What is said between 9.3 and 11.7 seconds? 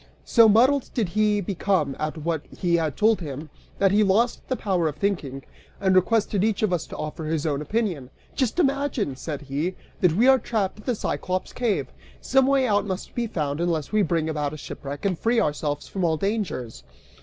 he, "that we are trapped in the Cyclops'